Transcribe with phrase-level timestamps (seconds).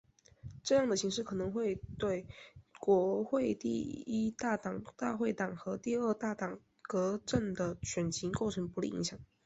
[0.63, 1.53] 这样的形势可能
[1.99, 2.25] 对
[2.79, 9.19] 国会第一大党大会党和第二大党革阵的选情构成不利影响。